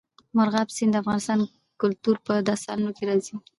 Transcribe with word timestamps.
مورغاب 0.35 0.67
سیند 0.75 0.91
د 0.95 0.97
افغان 1.01 1.39
کلتور 1.81 2.15
په 2.25 2.33
داستانونو 2.47 2.91
کې 2.97 3.03
راځي. 3.09 3.35